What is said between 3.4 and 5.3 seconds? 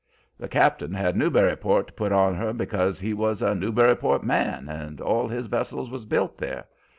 a Newburyport man and all